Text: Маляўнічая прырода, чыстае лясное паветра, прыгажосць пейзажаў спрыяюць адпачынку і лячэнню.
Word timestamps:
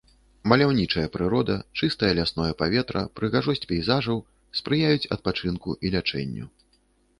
Маляўнічая 0.51 1.03
прырода, 1.15 1.57
чыстае 1.79 2.09
лясное 2.21 2.47
паветра, 2.63 3.03
прыгажосць 3.19 3.63
пейзажаў 3.73 4.17
спрыяюць 4.63 5.09
адпачынку 5.19 5.79
і 5.85 5.97
лячэнню. 5.97 6.53